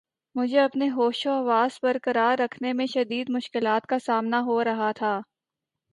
[0.35, 4.91] مجھے اپنے ہوش و حواس بر قرار رکھنے میں شدید مشکلات کا سامنا ہو رہا
[4.91, 5.19] تھا